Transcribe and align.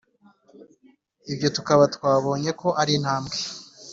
ibyo 1.31 1.47
tukaba 1.55 1.83
twabonyeko 1.95 2.67
ari 2.81 2.91
intambwe 2.97 3.37